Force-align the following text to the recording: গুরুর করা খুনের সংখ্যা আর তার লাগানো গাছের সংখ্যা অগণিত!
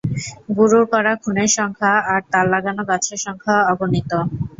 গুরুর 0.57 0.85
করা 0.93 1.13
খুনের 1.21 1.49
সংখ্যা 1.57 1.93
আর 2.11 2.21
তার 2.31 2.45
লাগানো 2.53 2.81
গাছের 2.89 3.19
সংখ্যা 3.25 3.55
অগণিত! 3.71 4.11